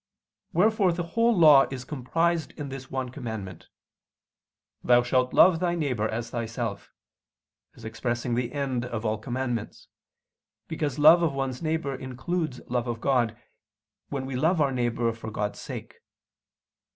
[0.51, 3.67] Wherefore the whole Law is comprised in this one commandment,
[4.83, 6.89] "Thou shalt love thy neighbor as thyself,"
[7.75, 9.89] as expressing the end of all commandments:
[10.67, 13.37] because love of one's neighbor includes love of God,
[14.09, 15.99] when we love our neighbor for God's sake.